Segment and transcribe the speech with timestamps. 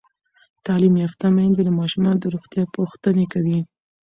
[0.65, 3.59] تعلیم یافته میندې د ماشومانو د روغتیا پوښتنې کوي.